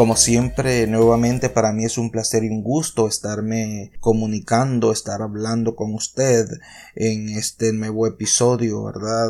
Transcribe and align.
Como 0.00 0.16
siempre, 0.16 0.86
nuevamente 0.86 1.50
para 1.50 1.74
mí 1.74 1.84
es 1.84 1.98
un 1.98 2.10
placer 2.10 2.42
y 2.42 2.48
un 2.48 2.62
gusto 2.62 3.06
estarme 3.06 3.92
comunicando, 4.00 4.92
estar 4.92 5.20
hablando 5.20 5.76
con 5.76 5.92
usted 5.92 6.46
en 6.94 7.28
este 7.28 7.74
nuevo 7.74 8.06
episodio, 8.06 8.82
¿verdad? 8.82 9.28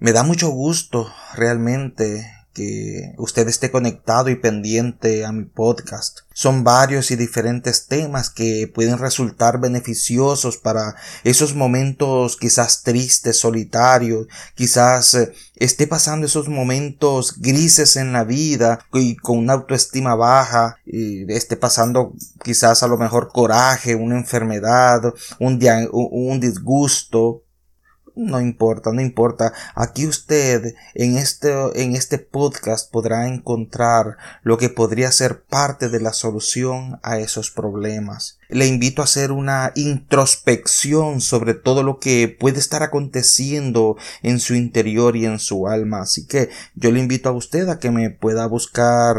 Me 0.00 0.10
da 0.10 0.24
mucho 0.24 0.50
gusto 0.50 1.12
realmente 1.36 2.26
que 2.54 3.12
usted 3.18 3.48
esté 3.48 3.70
conectado 3.70 4.30
y 4.30 4.36
pendiente 4.36 5.24
a 5.24 5.32
mi 5.32 5.44
podcast. 5.44 6.20
Son 6.32 6.64
varios 6.64 7.10
y 7.10 7.16
diferentes 7.16 7.86
temas 7.86 8.30
que 8.30 8.70
pueden 8.72 8.98
resultar 8.98 9.60
beneficiosos 9.60 10.56
para 10.56 10.94
esos 11.24 11.54
momentos 11.54 12.36
quizás 12.36 12.82
tristes, 12.82 13.38
solitarios, 13.38 14.26
quizás 14.54 15.14
eh, 15.14 15.32
esté 15.56 15.86
pasando 15.86 16.26
esos 16.26 16.48
momentos 16.48 17.40
grises 17.40 17.96
en 17.96 18.12
la 18.12 18.24
vida 18.24 18.78
y 18.92 19.16
con 19.16 19.38
una 19.38 19.54
autoestima 19.54 20.14
baja, 20.14 20.76
y 20.86 21.30
esté 21.32 21.56
pasando 21.56 22.14
quizás 22.42 22.82
a 22.82 22.88
lo 22.88 22.96
mejor 22.98 23.30
coraje, 23.32 23.94
una 23.94 24.16
enfermedad, 24.16 25.12
un, 25.38 25.60
un 25.92 26.40
disgusto, 26.40 27.42
no 28.16 28.40
importa, 28.40 28.92
no 28.92 29.00
importa. 29.00 29.52
Aquí 29.74 30.06
usted 30.06 30.74
en 30.94 31.16
este, 31.16 31.52
en 31.82 31.94
este 31.96 32.18
podcast 32.18 32.90
podrá 32.90 33.26
encontrar 33.26 34.16
lo 34.42 34.58
que 34.58 34.68
podría 34.68 35.10
ser 35.12 35.42
parte 35.42 35.88
de 35.88 36.00
la 36.00 36.12
solución 36.12 37.00
a 37.02 37.18
esos 37.18 37.50
problemas. 37.50 38.38
Le 38.48 38.66
invito 38.66 39.02
a 39.02 39.06
hacer 39.06 39.32
una 39.32 39.72
introspección 39.74 41.20
sobre 41.20 41.54
todo 41.54 41.82
lo 41.82 41.98
que 41.98 42.28
puede 42.28 42.58
estar 42.58 42.82
aconteciendo 42.82 43.96
en 44.22 44.38
su 44.38 44.54
interior 44.54 45.16
y 45.16 45.26
en 45.26 45.38
su 45.38 45.66
alma. 45.66 46.02
Así 46.02 46.26
que 46.26 46.50
yo 46.74 46.92
le 46.92 47.00
invito 47.00 47.28
a 47.28 47.32
usted 47.32 47.68
a 47.68 47.78
que 47.78 47.90
me 47.90 48.10
pueda 48.10 48.46
buscar 48.46 49.16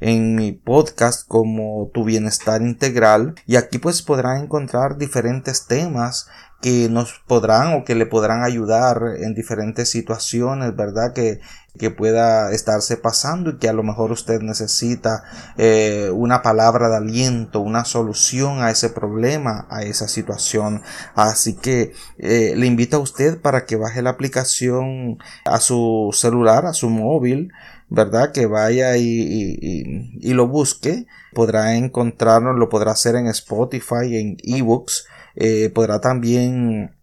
en 0.00 0.34
mi 0.34 0.52
podcast 0.52 1.26
como 1.26 1.90
tu 1.94 2.04
bienestar 2.04 2.62
integral 2.62 3.34
y 3.46 3.56
aquí 3.56 3.78
pues 3.78 4.02
podrá 4.02 4.38
encontrar 4.38 4.98
diferentes 4.98 5.66
temas 5.66 6.26
que 6.64 6.88
nos 6.88 7.20
podrán 7.26 7.74
o 7.74 7.84
que 7.84 7.94
le 7.94 8.06
podrán 8.06 8.42
ayudar 8.42 9.02
en 9.18 9.34
diferentes 9.34 9.90
situaciones, 9.90 10.74
¿verdad? 10.74 11.12
Que, 11.12 11.40
que 11.78 11.90
pueda 11.90 12.52
estarse 12.52 12.96
pasando 12.96 13.50
y 13.50 13.58
que 13.58 13.68
a 13.68 13.74
lo 13.74 13.82
mejor 13.82 14.12
usted 14.12 14.40
necesita 14.40 15.24
eh, 15.58 16.08
una 16.10 16.40
palabra 16.40 16.88
de 16.88 16.96
aliento, 16.96 17.60
una 17.60 17.84
solución 17.84 18.62
a 18.62 18.70
ese 18.70 18.88
problema, 18.88 19.66
a 19.68 19.82
esa 19.82 20.08
situación. 20.08 20.80
Así 21.14 21.54
que 21.54 21.92
eh, 22.16 22.54
le 22.56 22.64
invito 22.64 22.96
a 22.96 23.00
usted 23.00 23.42
para 23.42 23.66
que 23.66 23.76
baje 23.76 24.00
la 24.00 24.08
aplicación 24.08 25.18
a 25.44 25.60
su 25.60 26.12
celular, 26.14 26.64
a 26.64 26.72
su 26.72 26.88
móvil, 26.88 27.52
¿verdad? 27.90 28.32
Que 28.32 28.46
vaya 28.46 28.96
y, 28.96 29.04
y, 29.04 30.18
y 30.18 30.32
lo 30.32 30.48
busque. 30.48 31.04
Podrá 31.34 31.74
encontrarlo, 31.74 32.54
lo 32.54 32.70
podrá 32.70 32.92
hacer 32.92 33.16
en 33.16 33.26
Spotify, 33.26 34.16
en 34.16 34.38
ebooks 34.42 35.04
eh, 35.34 35.70
podrá 35.70 36.00
también, 36.00 36.96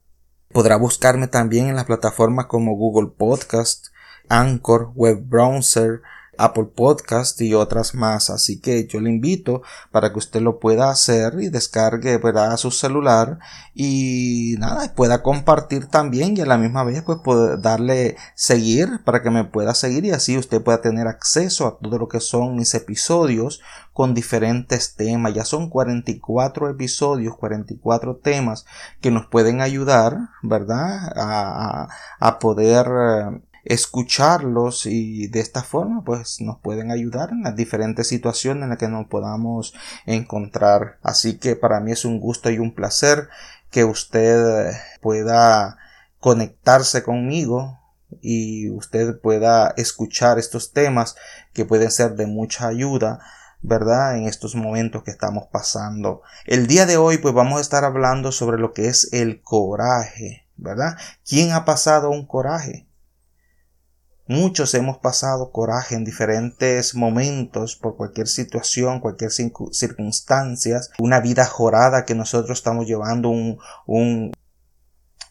podrá 0.52 0.76
buscarme 0.78 1.28
también 1.28 1.68
en 1.68 1.76
las 1.76 1.86
plataformas 1.86 2.46
como 2.46 2.76
Google 2.76 3.12
Podcast, 3.18 3.88
Anchor, 4.30 4.92
Web 4.96 5.24
Browser, 5.26 6.02
Apple 6.44 6.70
Podcast 6.76 7.40
y 7.42 7.54
otras 7.54 7.94
más. 7.94 8.30
Así 8.30 8.60
que 8.60 8.88
yo 8.88 9.00
le 9.00 9.10
invito 9.10 9.62
para 9.92 10.12
que 10.12 10.20
usted 10.20 10.42
lo 10.42 10.60
pueda 10.60 10.90
hacer 10.90 11.36
y 11.40 11.50
descargue 11.50 12.20
a 12.36 12.58
su 12.58 12.72
celular 12.72 13.40
y 13.74 14.56
nada, 14.60 14.94
pueda 14.96 15.22
compartir 15.22 15.88
también 15.88 16.36
y 16.36 16.42
a 16.42 16.46
la 16.46 16.58
misma 16.58 16.84
vez 16.84 17.04
pues 17.24 17.62
darle 17.62 18.18
seguir 18.36 19.02
para 19.06 19.22
que 19.22 19.30
me 19.30 19.46
pueda 19.46 19.74
seguir 19.74 20.06
y 20.06 20.12
así 20.12 20.38
usted 20.38 20.62
pueda 20.62 20.82
tener 20.82 21.08
acceso 21.08 21.68
a 21.68 21.78
todo 21.78 21.98
lo 21.98 22.08
que 22.08 22.20
son 22.20 22.56
mis 22.56 22.74
episodios 22.74 23.62
con 23.94 24.14
diferentes 24.14 24.96
temas. 24.96 25.34
Ya 25.34 25.46
son 25.46 25.70
44 25.70 26.70
episodios, 26.70 27.38
44 27.38 28.18
temas 28.18 28.66
que 29.00 29.12
nos 29.12 29.28
pueden 29.28 29.62
ayudar, 29.62 30.18
¿verdad? 30.42 31.12
A, 31.16 31.88
a 32.20 32.40
poder 32.40 32.88
escucharlos 33.64 34.86
y 34.86 35.28
de 35.28 35.40
esta 35.40 35.64
forma 35.64 36.04
pues 36.04 36.42
nos 36.42 36.60
pueden 36.60 36.92
ayudar 36.92 37.32
en 37.32 37.44
las 37.44 37.56
diferentes 37.56 38.08
situaciones 38.08 38.64
en 38.64 38.70
las 38.70 38.78
que 38.78 38.88
nos 38.88 39.08
podamos 39.08 39.74
encontrar 40.06 40.98
así 41.04 41.38
que 41.38 41.56
para 41.56 41.80
mí 41.80 41.92
es 41.92 42.06
un 42.06 42.20
gusto 42.20 42.50
y 42.50 42.60
un 42.60 42.74
placer 42.74 43.30
que 43.70 43.84
usted 43.84 44.72
pueda 45.02 45.78
conectarse 46.20 47.04
conmigo 47.04 47.80
y 48.22 48.70
usted 48.70 49.20
pueda 49.20 49.74
escuchar 49.78 50.40
estos 50.40 50.74
temas 50.74 51.16
que 51.54 51.66
pueden 51.66 51.92
ser 51.92 52.16
de 52.16 52.26
mucha 52.26 52.68
ayuda 52.68 53.20
¿verdad? 53.62 54.18
En 54.18 54.26
estos 54.26 54.56
momentos 54.56 55.04
que 55.04 55.12
estamos 55.12 55.46
pasando. 55.52 56.24
El 56.46 56.68
día 56.68 56.86
de 56.86 56.98
hoy 56.98 57.20
pues 57.20 57.34
vamos 57.34 57.60
a 57.60 57.62
estar 57.62 57.84
hablando 57.84 58.32
sobre 58.32 58.58
lo 58.58 58.74
que 58.74 58.88
es 58.88 59.14
el 59.14 59.42
coraje, 59.42 60.48
¿verdad? 60.58 60.98
¿Quién 61.28 61.52
ha 61.52 61.64
pasado 61.64 62.10
un 62.10 62.26
coraje? 62.26 62.88
Muchos 64.28 64.74
hemos 64.76 64.98
pasado 65.00 65.52
coraje 65.52 65.96
en 65.96 66.06
diferentes 66.06 66.96
momentos 66.96 67.76
por 67.76 67.98
cualquier 67.98 68.28
situación, 68.28 69.00
cualquier 69.00 69.32
circunstancia, 69.32 70.80
una 71.00 71.20
vida 71.20 71.46
jorada 71.46 72.06
que 72.06 72.16
nosotros 72.16 72.60
estamos 72.60 72.88
llevando, 72.88 73.30
un, 73.30 73.58
un, 73.88 74.32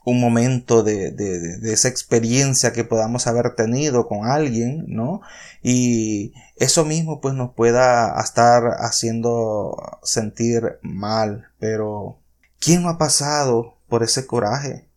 un 0.05 0.21
momento 0.21 0.83
de, 0.83 1.13
de, 1.13 1.59
de, 1.59 1.73
esa 1.73 1.89
experiencia 1.89 2.73
que 2.73 2.85
podamos 2.85 3.27
haber 3.27 3.55
tenido 3.55 4.09
con 4.09 4.27
alguien, 4.27 4.85
¿no? 4.89 5.21
Y 5.63 6.33
eso 6.57 6.85
mismo 6.85 7.21
pues 7.21 7.35
nos 7.35 7.55
pueda 7.55 8.21
estar 8.21 8.63
haciendo 8.81 10.01
sentir 10.03 10.79
mal, 10.83 11.49
pero 11.59 12.19
¿quién 12.59 12.83
no 12.83 12.89
ha 12.89 12.99
pasado 12.99 13.77
por 13.89 14.03
ese 14.03 14.27
coraje? 14.27 14.89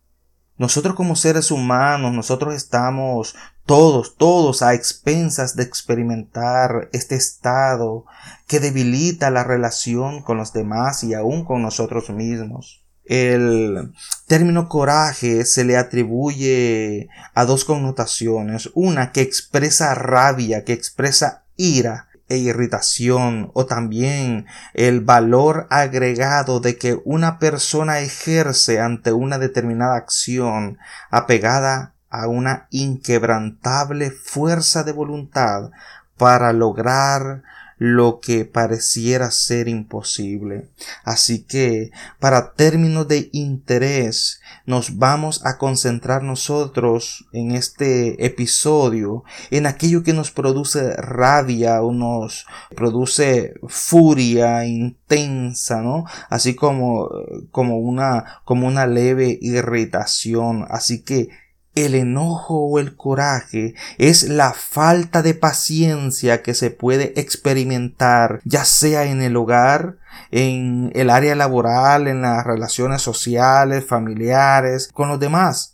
Nosotros 0.56 0.94
como 0.94 1.16
seres 1.16 1.50
humanos, 1.50 2.12
nosotros 2.12 2.54
estamos 2.54 3.34
todos, 3.66 4.16
todos 4.16 4.62
a 4.62 4.74
expensas 4.74 5.56
de 5.56 5.62
experimentar 5.62 6.88
este 6.92 7.14
estado 7.14 8.04
que 8.46 8.60
debilita 8.60 9.30
la 9.30 9.44
relación 9.44 10.22
con 10.22 10.36
los 10.36 10.52
demás 10.52 11.02
y 11.04 11.14
aún 11.14 11.44
con 11.44 11.62
nosotros 11.62 12.10
mismos. 12.10 12.82
El 13.04 13.92
término 14.26 14.68
coraje 14.68 15.44
se 15.44 15.64
le 15.64 15.76
atribuye 15.76 17.08
a 17.34 17.44
dos 17.44 17.64
connotaciones, 17.64 18.70
una 18.74 19.12
que 19.12 19.20
expresa 19.20 19.94
rabia, 19.94 20.64
que 20.64 20.72
expresa 20.72 21.44
ira, 21.56 22.08
e 22.28 22.38
irritación 22.38 23.50
o 23.52 23.66
también 23.66 24.46
el 24.72 25.00
valor 25.00 25.66
agregado 25.70 26.60
de 26.60 26.78
que 26.78 26.98
una 27.04 27.38
persona 27.38 28.00
ejerce 28.00 28.80
ante 28.80 29.12
una 29.12 29.38
determinada 29.38 29.96
acción 29.96 30.78
apegada 31.10 31.93
a 32.14 32.28
una 32.28 32.68
inquebrantable 32.70 34.10
fuerza 34.10 34.84
de 34.84 34.92
voluntad 34.92 35.70
para 36.16 36.52
lograr 36.52 37.42
lo 37.76 38.20
que 38.20 38.44
pareciera 38.44 39.30
ser 39.30 39.68
imposible. 39.68 40.68
Así 41.02 41.42
que, 41.42 41.90
para 42.20 42.52
términos 42.52 43.08
de 43.08 43.30
interés, 43.32 44.40
nos 44.64 44.98
vamos 44.98 45.44
a 45.44 45.58
concentrar 45.58 46.22
nosotros 46.22 47.26
en 47.32 47.50
este 47.52 48.24
episodio 48.24 49.24
en 49.50 49.66
aquello 49.66 50.02
que 50.02 50.12
nos 50.12 50.30
produce 50.30 50.94
rabia 50.96 51.82
o 51.82 51.92
nos 51.92 52.46
produce 52.76 53.54
furia 53.66 54.64
intensa, 54.64 55.82
¿no? 55.82 56.04
Así 56.30 56.54
como, 56.54 57.10
como 57.50 57.78
una, 57.78 58.40
como 58.44 58.66
una 58.66 58.86
leve 58.86 59.36
irritación. 59.40 60.64
Así 60.70 61.02
que 61.02 61.28
el 61.74 61.94
enojo 61.94 62.66
o 62.66 62.78
el 62.78 62.96
coraje 62.96 63.74
es 63.98 64.28
la 64.28 64.52
falta 64.52 65.22
de 65.22 65.34
paciencia 65.34 66.42
que 66.42 66.54
se 66.54 66.70
puede 66.70 67.18
experimentar 67.20 68.40
ya 68.44 68.64
sea 68.64 69.04
en 69.04 69.22
el 69.22 69.36
hogar, 69.36 69.96
en 70.30 70.90
el 70.94 71.10
área 71.10 71.34
laboral, 71.34 72.06
en 72.06 72.22
las 72.22 72.44
relaciones 72.44 73.02
sociales, 73.02 73.86
familiares, 73.86 74.90
con 74.92 75.08
los 75.08 75.20
demás 75.20 75.73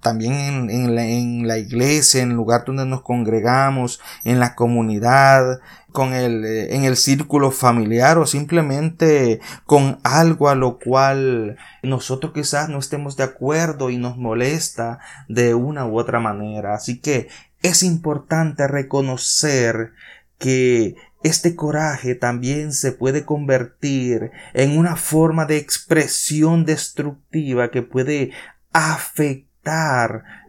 también 0.00 0.70
en, 0.70 0.94
la, 0.94 1.58
iglesia, 1.58 2.22
en 2.22 2.30
el 2.30 2.36
lugar 2.36 2.64
donde 2.64 2.86
nos 2.86 3.02
congregamos, 3.02 4.00
en 4.22 4.38
la 4.38 4.54
comunidad, 4.54 5.60
con 5.92 6.12
el, 6.12 6.44
eh, 6.44 6.76
en 6.76 6.84
el 6.84 6.96
círculo 6.96 7.50
familiar 7.50 8.18
o 8.18 8.26
simplemente 8.26 9.40
con 9.66 9.98
algo 10.02 10.48
a 10.48 10.54
lo 10.54 10.78
cual 10.78 11.56
nosotros 11.82 12.32
quizás 12.32 12.68
no 12.68 12.78
estemos 12.78 13.16
de 13.16 13.24
acuerdo 13.24 13.90
y 13.90 13.98
nos 13.98 14.16
molesta 14.16 15.00
de 15.28 15.54
una 15.54 15.86
u 15.86 15.98
otra 15.98 16.20
manera. 16.20 16.74
Así 16.74 17.00
que 17.00 17.28
es 17.62 17.82
importante 17.82 18.68
reconocer 18.68 19.92
que 20.38 20.96
este 21.22 21.56
coraje 21.56 22.14
también 22.14 22.72
se 22.72 22.92
puede 22.92 23.24
convertir 23.24 24.30
en 24.52 24.76
una 24.76 24.94
forma 24.94 25.46
de 25.46 25.56
expresión 25.56 26.64
destructiva 26.64 27.70
que 27.70 27.82
puede 27.82 28.32
afectar 28.72 29.43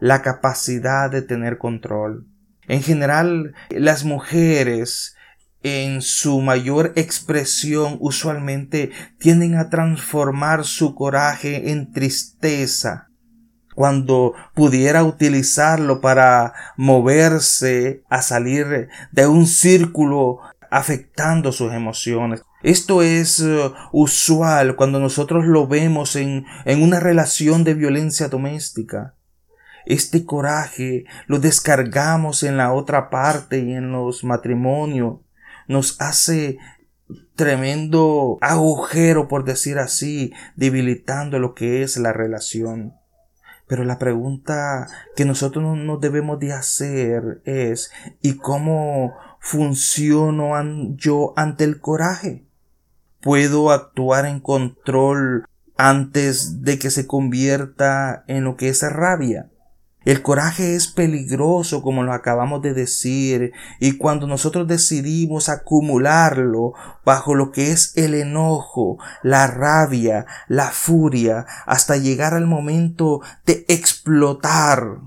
la 0.00 0.22
capacidad 0.22 1.10
de 1.10 1.22
tener 1.22 1.58
control. 1.58 2.26
En 2.68 2.82
general, 2.82 3.54
las 3.70 4.04
mujeres 4.04 5.16
en 5.62 6.02
su 6.02 6.40
mayor 6.40 6.92
expresión 6.96 7.96
usualmente 8.00 8.90
tienden 9.18 9.56
a 9.56 9.70
transformar 9.70 10.64
su 10.64 10.94
coraje 10.94 11.70
en 11.70 11.92
tristeza 11.92 13.08
cuando 13.74 14.32
pudiera 14.54 15.04
utilizarlo 15.04 16.00
para 16.00 16.54
moverse 16.76 18.02
a 18.08 18.22
salir 18.22 18.88
de 19.12 19.26
un 19.26 19.46
círculo 19.46 20.38
afectando 20.70 21.52
sus 21.52 21.72
emociones. 21.72 22.42
Esto 22.66 23.00
es 23.00 23.38
uh, 23.38 23.72
usual 23.92 24.74
cuando 24.74 24.98
nosotros 24.98 25.44
lo 25.44 25.68
vemos 25.68 26.16
en, 26.16 26.46
en 26.64 26.82
una 26.82 26.98
relación 26.98 27.62
de 27.62 27.74
violencia 27.74 28.26
doméstica. 28.26 29.14
Este 29.84 30.24
coraje 30.24 31.04
lo 31.28 31.38
descargamos 31.38 32.42
en 32.42 32.56
la 32.56 32.72
otra 32.72 33.08
parte 33.08 33.60
y 33.60 33.72
en 33.72 33.92
los 33.92 34.24
matrimonios. 34.24 35.20
Nos 35.68 36.00
hace 36.00 36.58
tremendo 37.36 38.36
agujero, 38.40 39.28
por 39.28 39.44
decir 39.44 39.78
así, 39.78 40.32
debilitando 40.56 41.38
lo 41.38 41.54
que 41.54 41.84
es 41.84 41.96
la 41.98 42.12
relación. 42.12 42.94
Pero 43.68 43.84
la 43.84 44.00
pregunta 44.00 44.88
que 45.14 45.24
nosotros 45.24 45.78
nos 45.78 46.00
debemos 46.00 46.40
de 46.40 46.52
hacer 46.52 47.42
es 47.44 47.92
¿y 48.22 48.38
cómo 48.38 49.14
funciono 49.38 50.50
yo 50.96 51.32
ante 51.36 51.62
el 51.62 51.78
coraje? 51.78 52.45
¿Puedo 53.26 53.72
actuar 53.72 54.24
en 54.24 54.38
control 54.38 55.48
antes 55.76 56.62
de 56.62 56.78
que 56.78 56.92
se 56.92 57.08
convierta 57.08 58.22
en 58.28 58.44
lo 58.44 58.54
que 58.54 58.68
es 58.68 58.88
rabia? 58.88 59.50
El 60.04 60.22
coraje 60.22 60.76
es 60.76 60.86
peligroso, 60.86 61.82
como 61.82 62.04
lo 62.04 62.12
acabamos 62.12 62.62
de 62.62 62.72
decir, 62.72 63.50
y 63.80 63.96
cuando 63.98 64.28
nosotros 64.28 64.68
decidimos 64.68 65.48
acumularlo 65.48 66.74
bajo 67.04 67.34
lo 67.34 67.50
que 67.50 67.72
es 67.72 67.96
el 67.96 68.14
enojo, 68.14 68.98
la 69.24 69.48
rabia, 69.48 70.26
la 70.46 70.70
furia, 70.70 71.46
hasta 71.66 71.96
llegar 71.96 72.32
al 72.32 72.46
momento 72.46 73.22
de 73.44 73.64
explotar, 73.66 75.00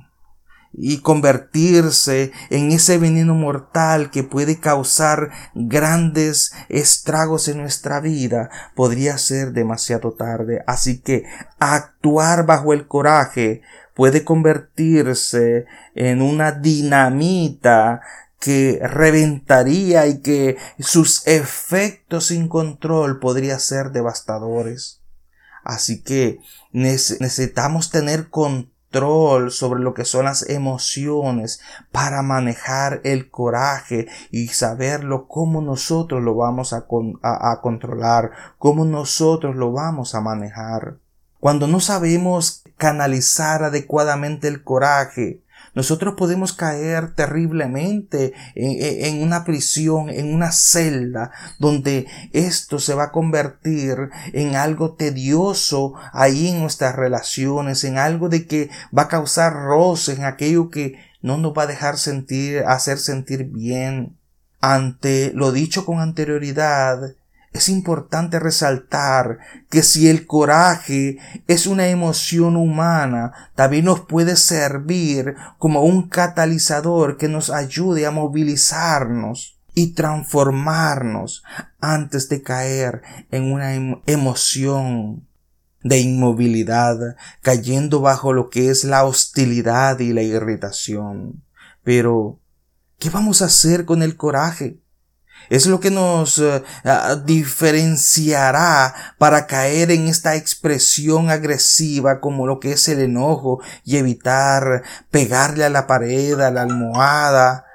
y 0.81 1.01
convertirse 1.01 2.31
en 2.49 2.71
ese 2.71 2.97
veneno 2.97 3.35
mortal 3.35 4.11
que 4.11 4.23
puede 4.23 4.59
causar 4.59 5.29
grandes 5.53 6.53
estragos 6.69 7.49
en 7.49 7.57
nuestra 7.57 7.99
vida, 7.99 8.49
podría 8.75 9.17
ser 9.17 9.51
demasiado 9.51 10.13
tarde. 10.13 10.63
Así 10.67 11.01
que 11.01 11.25
actuar 11.59 12.45
bajo 12.45 12.73
el 12.73 12.87
coraje 12.87 13.61
puede 13.93 14.23
convertirse 14.23 15.65
en 15.95 16.21
una 16.21 16.53
dinamita 16.53 18.01
que 18.39 18.79
reventaría 18.81 20.07
y 20.07 20.21
que 20.21 20.55
sus 20.79 21.27
efectos 21.27 22.27
sin 22.27 22.47
control 22.47 23.19
podrían 23.19 23.59
ser 23.59 23.91
devastadores. 23.91 25.01
Así 25.65 26.01
que 26.01 26.39
necesitamos 26.71 27.91
tener 27.91 28.29
control 28.29 28.78
sobre 28.91 29.81
lo 29.81 29.93
que 29.93 30.05
son 30.05 30.25
las 30.25 30.49
emociones 30.49 31.61
para 31.91 32.21
manejar 32.21 33.01
el 33.03 33.29
coraje 33.29 34.07
y 34.31 34.47
saberlo 34.47 35.27
cómo 35.27 35.61
nosotros 35.61 36.23
lo 36.23 36.35
vamos 36.35 36.73
a, 36.73 36.85
a 37.21 37.61
controlar, 37.61 38.31
cómo 38.57 38.85
nosotros 38.85 39.55
lo 39.55 39.71
vamos 39.71 40.15
a 40.15 40.21
manejar. 40.21 40.97
Cuando 41.39 41.67
no 41.67 41.79
sabemos 41.79 42.63
canalizar 42.77 43.63
adecuadamente 43.63 44.47
el 44.47 44.63
coraje, 44.63 45.41
nosotros 45.73 46.15
podemos 46.17 46.53
caer 46.53 47.13
terriblemente 47.13 48.33
en, 48.55 49.21
una 49.21 49.43
prisión, 49.43 50.09
en 50.09 50.33
una 50.33 50.51
celda, 50.51 51.31
donde 51.59 52.07
esto 52.33 52.79
se 52.79 52.93
va 52.93 53.05
a 53.05 53.11
convertir 53.11 54.09
en 54.33 54.55
algo 54.55 54.95
tedioso 54.95 55.93
ahí 56.13 56.49
en 56.49 56.59
nuestras 56.59 56.95
relaciones, 56.95 57.83
en 57.83 57.97
algo 57.97 58.29
de 58.29 58.47
que 58.47 58.69
va 58.95 59.03
a 59.03 59.07
causar 59.07 59.53
roce, 59.53 60.13
en 60.13 60.23
aquello 60.23 60.69
que 60.69 60.95
no 61.21 61.37
nos 61.37 61.53
va 61.53 61.63
a 61.63 61.67
dejar 61.67 61.97
sentir, 61.97 62.63
hacer 62.65 62.97
sentir 62.97 63.45
bien. 63.45 64.15
Ante 64.61 65.31
lo 65.33 65.53
dicho 65.53 65.85
con 65.85 65.99
anterioridad, 65.99 67.15
es 67.51 67.69
importante 67.69 68.39
resaltar 68.39 69.39
que 69.69 69.81
si 69.81 70.07
el 70.07 70.27
coraje 70.27 71.17
es 71.47 71.65
una 71.65 71.87
emoción 71.87 72.55
humana, 72.55 73.33
también 73.55 73.85
nos 73.85 74.01
puede 74.01 74.35
servir 74.35 75.35
como 75.57 75.83
un 75.83 76.09
catalizador 76.09 77.17
que 77.17 77.27
nos 77.27 77.49
ayude 77.49 78.05
a 78.05 78.11
movilizarnos 78.11 79.59
y 79.73 79.93
transformarnos 79.93 81.43
antes 81.79 82.29
de 82.29 82.43
caer 82.43 83.01
en 83.31 83.51
una 83.51 83.73
em-, 83.73 84.01
emoción 84.05 85.27
de 85.83 85.99
inmovilidad, 85.99 87.15
cayendo 87.41 88.01
bajo 88.01 88.33
lo 88.33 88.49
que 88.49 88.69
es 88.69 88.83
la 88.83 89.05
hostilidad 89.05 89.99
y 89.99 90.13
la 90.13 90.21
irritación. 90.21 91.43
Pero, 91.83 92.39
¿qué 92.97 93.09
vamos 93.09 93.41
a 93.41 93.45
hacer 93.45 93.85
con 93.85 94.03
el 94.03 94.17
coraje? 94.17 94.79
Es 95.49 95.65
lo 95.65 95.79
que 95.79 95.89
nos 95.89 96.37
eh, 96.39 96.63
diferenciará 97.25 98.93
para 99.17 99.47
caer 99.47 99.91
en 99.91 100.07
esta 100.07 100.35
expresión 100.35 101.29
agresiva 101.29 102.19
como 102.19 102.45
lo 102.45 102.59
que 102.59 102.73
es 102.73 102.87
el 102.87 102.99
enojo 102.99 103.59
y 103.83 103.97
evitar 103.97 104.83
pegarle 105.09 105.65
a 105.65 105.69
la 105.69 105.87
pared, 105.87 106.39
a 106.39 106.51
la 106.51 106.61
almohada, 106.61 107.65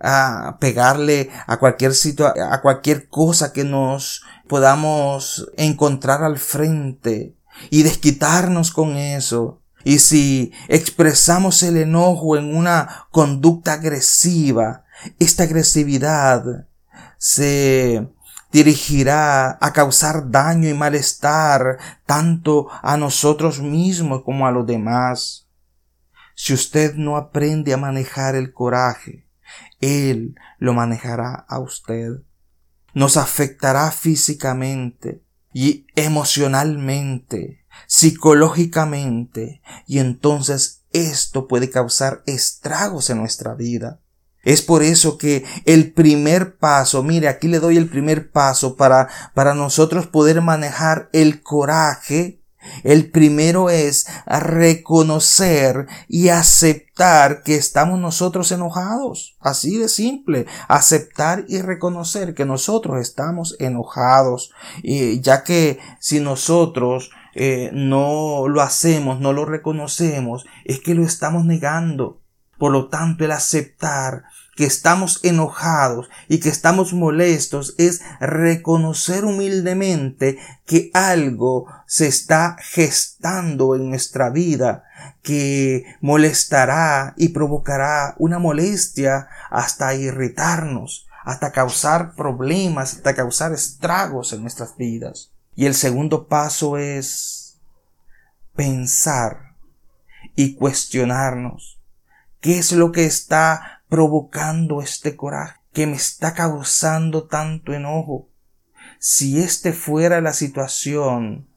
a 0.00 0.56
pegarle 0.60 1.30
a 1.46 1.58
cualquier 1.58 1.94
sitio, 1.94 2.26
a 2.26 2.60
cualquier 2.62 3.08
cosa 3.08 3.52
que 3.52 3.64
nos 3.64 4.22
podamos 4.48 5.48
encontrar 5.56 6.24
al 6.24 6.38
frente 6.38 7.36
y 7.70 7.82
desquitarnos 7.82 8.72
con 8.72 8.96
eso. 8.96 9.60
Y 9.84 10.00
si 10.00 10.52
expresamos 10.68 11.62
el 11.62 11.76
enojo 11.76 12.36
en 12.36 12.54
una 12.56 13.06
conducta 13.10 13.74
agresiva, 13.74 14.84
esta 15.18 15.44
agresividad 15.44 16.66
se 17.20 18.08
dirigirá 18.50 19.58
a 19.60 19.72
causar 19.74 20.30
daño 20.30 20.70
y 20.70 20.74
malestar 20.74 21.76
tanto 22.06 22.68
a 22.82 22.96
nosotros 22.96 23.60
mismos 23.60 24.22
como 24.24 24.46
a 24.46 24.50
los 24.50 24.66
demás. 24.66 25.46
Si 26.34 26.54
usted 26.54 26.94
no 26.94 27.18
aprende 27.18 27.74
a 27.74 27.76
manejar 27.76 28.36
el 28.36 28.54
coraje, 28.54 29.28
Él 29.82 30.34
lo 30.58 30.72
manejará 30.72 31.44
a 31.46 31.58
usted. 31.58 32.22
Nos 32.94 33.18
afectará 33.18 33.90
físicamente 33.90 35.22
y 35.52 35.86
emocionalmente, 35.96 37.66
psicológicamente, 37.86 39.60
y 39.86 39.98
entonces 39.98 40.86
esto 40.92 41.46
puede 41.48 41.68
causar 41.68 42.22
estragos 42.26 43.10
en 43.10 43.18
nuestra 43.18 43.52
vida. 43.54 44.00
Es 44.42 44.62
por 44.62 44.82
eso 44.82 45.18
que 45.18 45.44
el 45.66 45.92
primer 45.92 46.56
paso, 46.56 47.02
mire, 47.02 47.28
aquí 47.28 47.48
le 47.48 47.60
doy 47.60 47.76
el 47.76 47.88
primer 47.88 48.30
paso 48.30 48.76
para, 48.76 49.08
para 49.34 49.54
nosotros 49.54 50.06
poder 50.06 50.40
manejar 50.40 51.10
el 51.12 51.42
coraje 51.42 52.40
el 52.84 53.10
primero 53.10 53.70
es 53.70 54.06
reconocer 54.26 55.86
y 56.08 56.28
aceptar 56.28 57.42
que 57.42 57.54
estamos 57.54 57.98
nosotros 57.98 58.52
enojados. 58.52 59.36
Así 59.40 59.78
de 59.78 59.88
simple. 59.88 60.46
Aceptar 60.68 61.44
y 61.48 61.62
reconocer 61.62 62.34
que 62.34 62.44
nosotros 62.44 63.00
estamos 63.00 63.56
enojados. 63.58 64.52
Y 64.82 65.20
ya 65.20 65.42
que 65.42 65.78
si 66.00 66.20
nosotros 66.20 67.10
eh, 67.34 67.70
no 67.72 68.46
lo 68.48 68.60
hacemos, 68.60 69.20
no 69.20 69.32
lo 69.32 69.44
reconocemos, 69.46 70.44
es 70.64 70.80
que 70.80 70.94
lo 70.94 71.04
estamos 71.04 71.44
negando. 71.44 72.19
Por 72.60 72.72
lo 72.72 72.88
tanto, 72.88 73.24
el 73.24 73.32
aceptar 73.32 74.24
que 74.54 74.66
estamos 74.66 75.20
enojados 75.22 76.10
y 76.28 76.40
que 76.40 76.50
estamos 76.50 76.92
molestos 76.92 77.74
es 77.78 78.02
reconocer 78.20 79.24
humildemente 79.24 80.38
que 80.66 80.90
algo 80.92 81.68
se 81.86 82.06
está 82.06 82.58
gestando 82.60 83.74
en 83.74 83.88
nuestra 83.88 84.28
vida 84.28 84.84
que 85.22 85.86
molestará 86.02 87.14
y 87.16 87.28
provocará 87.28 88.14
una 88.18 88.38
molestia 88.38 89.28
hasta 89.48 89.94
irritarnos, 89.94 91.06
hasta 91.24 91.52
causar 91.52 92.14
problemas, 92.14 92.92
hasta 92.92 93.14
causar 93.14 93.54
estragos 93.54 94.34
en 94.34 94.42
nuestras 94.42 94.76
vidas. 94.76 95.32
Y 95.56 95.64
el 95.64 95.74
segundo 95.74 96.28
paso 96.28 96.76
es 96.76 97.58
pensar 98.54 99.54
y 100.36 100.56
cuestionarnos 100.56 101.79
qué 102.40 102.58
es 102.58 102.72
lo 102.72 102.92
que 102.92 103.04
está 103.04 103.82
provocando 103.88 104.82
este 104.82 105.16
coraje 105.16 105.60
que 105.72 105.86
me 105.86 105.96
está 105.96 106.34
causando 106.34 107.24
tanto 107.28 107.72
enojo. 107.74 108.28
Si 108.98 109.40
este 109.40 109.72
fuera 109.72 110.20
la 110.20 110.32
situación, 110.32 111.48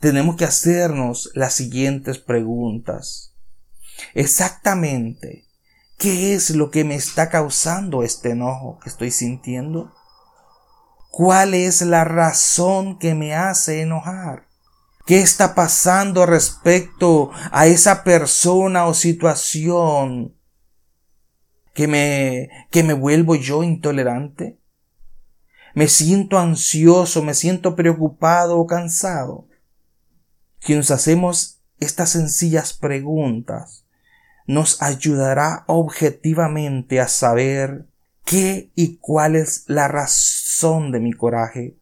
tenemos 0.00 0.36
que 0.36 0.44
hacernos 0.44 1.30
las 1.34 1.54
siguientes 1.54 2.18
preguntas. 2.18 3.34
Exactamente, 4.14 5.46
¿qué 5.98 6.34
es 6.34 6.50
lo 6.50 6.70
que 6.70 6.84
me 6.84 6.94
está 6.94 7.28
causando 7.28 8.02
este 8.02 8.30
enojo 8.30 8.78
que 8.82 8.88
estoy 8.88 9.10
sintiendo? 9.10 9.94
¿Cuál 11.10 11.54
es 11.54 11.82
la 11.82 12.04
razón 12.04 12.98
que 12.98 13.14
me 13.14 13.34
hace 13.34 13.82
enojar? 13.82 14.49
¿Qué 15.10 15.18
está 15.18 15.56
pasando 15.56 16.24
respecto 16.24 17.32
a 17.50 17.66
esa 17.66 18.04
persona 18.04 18.86
o 18.86 18.94
situación 18.94 20.36
que 21.74 21.88
me, 21.88 22.48
que 22.70 22.84
me 22.84 22.92
vuelvo 22.92 23.34
yo 23.34 23.64
intolerante? 23.64 24.60
¿Me 25.74 25.88
siento 25.88 26.38
ansioso, 26.38 27.24
me 27.24 27.34
siento 27.34 27.74
preocupado 27.74 28.60
o 28.60 28.68
cansado? 28.68 29.48
Si 30.60 30.76
nos 30.76 30.92
hacemos 30.92 31.60
estas 31.80 32.10
sencillas 32.10 32.72
preguntas, 32.72 33.86
nos 34.46 34.80
ayudará 34.80 35.64
objetivamente 35.66 37.00
a 37.00 37.08
saber 37.08 37.88
qué 38.24 38.70
y 38.76 38.98
cuál 38.98 39.34
es 39.34 39.64
la 39.66 39.88
razón 39.88 40.92
de 40.92 41.00
mi 41.00 41.12
coraje 41.12 41.79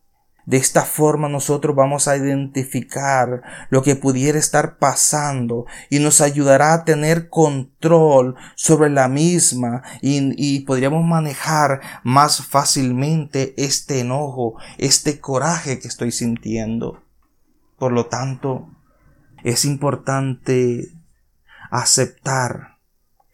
de 0.48 0.56
esta 0.56 0.86
forma 0.86 1.28
nosotros 1.28 1.76
vamos 1.76 2.08
a 2.08 2.16
identificar 2.16 3.42
lo 3.68 3.82
que 3.82 3.96
pudiera 3.96 4.38
estar 4.38 4.78
pasando 4.78 5.66
y 5.90 5.98
nos 5.98 6.22
ayudará 6.22 6.72
a 6.72 6.84
tener 6.86 7.28
control 7.28 8.34
sobre 8.54 8.88
la 8.88 9.08
misma 9.08 9.82
y, 10.00 10.60
podríamos 10.60 11.04
manejar 11.04 11.82
más 12.02 12.46
fácilmente 12.46 13.52
este 13.58 14.00
enojo, 14.00 14.54
este 14.78 15.20
coraje 15.20 15.80
que 15.80 15.88
estoy 15.88 16.12
sintiendo. 16.12 17.02
Por 17.78 17.92
lo 17.92 18.06
tanto, 18.06 18.70
es 19.44 19.66
importante 19.66 20.88
aceptar 21.70 22.78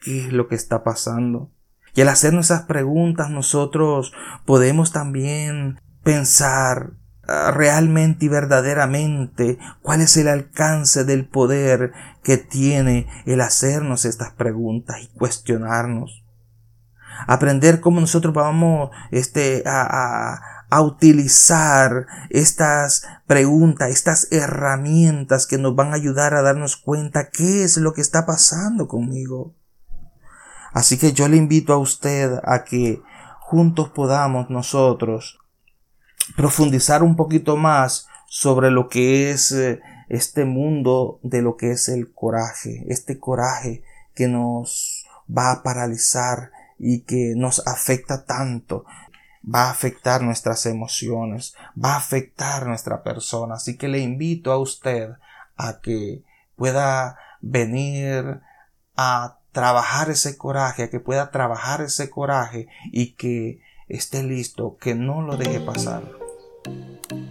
qué 0.00 0.26
es 0.26 0.32
lo 0.32 0.48
que 0.48 0.56
está 0.56 0.82
pasando. 0.82 1.52
Y 1.94 2.00
al 2.00 2.08
hacernos 2.08 2.46
esas 2.46 2.62
preguntas 2.62 3.30
nosotros 3.30 4.12
podemos 4.44 4.90
también 4.90 5.78
pensar 6.02 6.94
realmente 7.26 8.26
y 8.26 8.28
verdaderamente 8.28 9.58
cuál 9.82 10.00
es 10.00 10.16
el 10.16 10.28
alcance 10.28 11.04
del 11.04 11.26
poder 11.28 11.92
que 12.22 12.36
tiene 12.36 13.06
el 13.26 13.40
hacernos 13.40 14.04
estas 14.04 14.32
preguntas 14.32 14.96
y 15.02 15.08
cuestionarnos. 15.08 16.24
Aprender 17.26 17.80
cómo 17.80 18.00
nosotros 18.00 18.34
vamos 18.34 18.90
este, 19.10 19.62
a, 19.66 20.40
a 20.70 20.80
utilizar 20.82 22.06
estas 22.30 23.06
preguntas, 23.26 23.90
estas 23.90 24.28
herramientas 24.32 25.46
que 25.46 25.58
nos 25.58 25.76
van 25.76 25.92
a 25.92 25.96
ayudar 25.96 26.34
a 26.34 26.42
darnos 26.42 26.76
cuenta 26.76 27.30
qué 27.30 27.64
es 27.64 27.76
lo 27.76 27.92
que 27.92 28.00
está 28.00 28.26
pasando 28.26 28.88
conmigo. 28.88 29.54
Así 30.72 30.98
que 30.98 31.12
yo 31.12 31.28
le 31.28 31.36
invito 31.36 31.72
a 31.72 31.78
usted 31.78 32.40
a 32.42 32.64
que 32.64 33.00
juntos 33.38 33.90
podamos 33.90 34.50
nosotros 34.50 35.38
profundizar 36.36 37.02
un 37.02 37.16
poquito 37.16 37.56
más 37.56 38.08
sobre 38.26 38.70
lo 38.70 38.88
que 38.88 39.30
es 39.30 39.52
eh, 39.52 39.80
este 40.08 40.44
mundo 40.44 41.20
de 41.22 41.42
lo 41.42 41.56
que 41.56 41.70
es 41.72 41.88
el 41.88 42.12
coraje, 42.12 42.84
este 42.88 43.18
coraje 43.18 43.82
que 44.14 44.28
nos 44.28 45.06
va 45.30 45.52
a 45.52 45.62
paralizar 45.62 46.50
y 46.78 47.00
que 47.00 47.34
nos 47.36 47.66
afecta 47.66 48.24
tanto, 48.24 48.84
va 49.42 49.64
a 49.64 49.70
afectar 49.70 50.22
nuestras 50.22 50.66
emociones, 50.66 51.54
va 51.82 51.94
a 51.94 51.98
afectar 51.98 52.66
nuestra 52.66 53.02
persona. 53.02 53.54
Así 53.54 53.76
que 53.76 53.88
le 53.88 54.00
invito 54.00 54.52
a 54.52 54.58
usted 54.58 55.10
a 55.56 55.80
que 55.80 56.22
pueda 56.56 57.18
venir 57.40 58.40
a 58.96 59.38
trabajar 59.52 60.10
ese 60.10 60.36
coraje, 60.36 60.84
a 60.84 60.90
que 60.90 61.00
pueda 61.00 61.30
trabajar 61.30 61.80
ese 61.80 62.10
coraje 62.10 62.68
y 62.92 63.12
que 63.12 63.60
esté 63.88 64.22
listo, 64.22 64.76
que 64.80 64.94
no 64.94 65.22
lo 65.22 65.36
deje 65.36 65.60
pasar. 65.60 66.02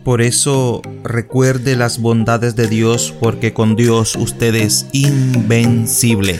Por 0.03 0.21
eso 0.21 0.81
recuerde 1.03 1.75
las 1.75 1.99
bondades 1.99 2.55
de 2.55 2.67
Dios 2.67 3.13
porque 3.19 3.53
con 3.53 3.75
Dios 3.75 4.15
usted 4.15 4.53
es 4.55 4.87
invencible. 4.91 6.39